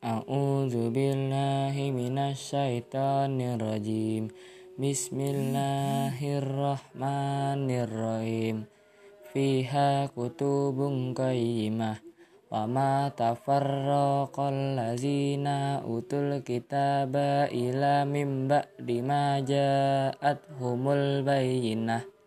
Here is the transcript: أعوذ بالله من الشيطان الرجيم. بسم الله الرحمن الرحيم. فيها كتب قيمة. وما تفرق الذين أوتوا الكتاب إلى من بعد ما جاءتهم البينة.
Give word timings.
أعوذ 0.00 0.96
بالله 0.96 1.76
من 1.76 2.18
الشيطان 2.18 3.40
الرجيم. 3.40 4.28
بسم 4.80 5.20
الله 5.20 6.16
الرحمن 6.16 7.68
الرحيم. 7.68 8.64
فيها 9.32 10.06
كتب 10.06 10.78
قيمة. 11.16 11.94
وما 12.48 13.08
تفرق 13.08 14.40
الذين 14.40 15.46
أوتوا 15.84 16.20
الكتاب 16.20 17.16
إلى 17.52 18.04
من 18.04 18.48
بعد 18.48 18.88
ما 19.04 19.40
جاءتهم 19.40 20.88
البينة. 20.88 22.19